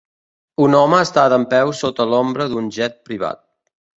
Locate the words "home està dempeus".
0.77-1.83